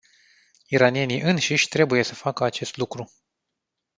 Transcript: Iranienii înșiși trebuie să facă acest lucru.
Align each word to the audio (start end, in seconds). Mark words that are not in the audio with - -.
Iranienii 0.67 1.21
înșiși 1.21 1.67
trebuie 1.67 2.03
să 2.03 2.15
facă 2.15 2.43
acest 2.43 2.77
lucru. 2.77 3.11